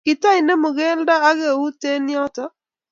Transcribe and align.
Kitainemu 0.05 0.69
keldo 0.79 1.15
ago 1.29 1.47
eut 1.53 1.81
eng 1.91 2.07
yoti 2.15 2.43